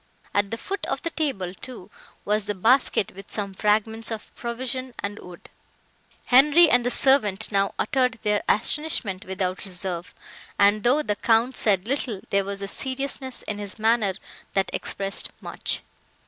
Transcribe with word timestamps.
At 0.33 0.49
the 0.49 0.57
foot 0.57 0.83
of 0.87 1.03
the 1.03 1.11
table, 1.11 1.53
too, 1.53 1.91
was 2.25 2.45
the 2.45 2.55
basket 2.55 3.13
with 3.15 3.29
some 3.29 3.53
fragments 3.53 4.09
of 4.09 4.33
provision 4.33 4.95
and 4.97 5.19
wood. 5.19 5.47
Henri 6.29 6.71
and 6.71 6.83
the 6.83 6.89
servant 6.89 7.51
now 7.51 7.75
uttered 7.77 8.17
their 8.23 8.41
astonishment 8.49 9.25
without 9.25 9.63
reserve, 9.63 10.15
and, 10.57 10.81
though 10.83 11.03
the 11.03 11.15
Count 11.17 11.55
said 11.55 11.87
little, 11.87 12.19
there 12.31 12.43
was 12.43 12.63
a 12.63 12.67
seriousness 12.67 13.43
in 13.43 13.59
his 13.59 13.77
manner, 13.77 14.13
that 14.53 14.71
expressed 14.73 15.29
much. 15.39 15.81